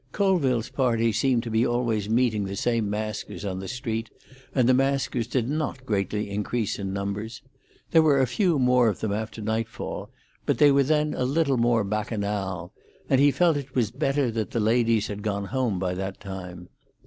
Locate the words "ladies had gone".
14.59-15.45